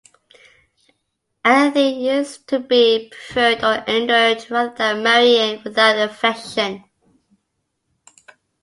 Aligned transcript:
Anything 1.45 2.03
is 2.05 2.39
to 2.47 2.59
be 2.59 3.09
preferred 3.11 3.63
or 3.63 3.83
endured 3.87 4.43
rather 4.49 4.73
than 4.73 5.03
marrying 5.03 5.61
without 5.63 5.95
Affection. 6.09 6.83